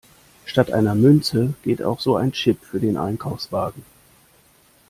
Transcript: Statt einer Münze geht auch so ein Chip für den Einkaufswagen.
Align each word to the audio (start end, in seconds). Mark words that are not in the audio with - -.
Statt 0.45 0.71
einer 0.71 0.95
Münze 0.95 1.53
geht 1.61 1.83
auch 1.83 1.99
so 1.99 2.15
ein 2.15 2.31
Chip 2.31 2.65
für 2.65 2.79
den 2.79 2.97
Einkaufswagen. 2.97 3.83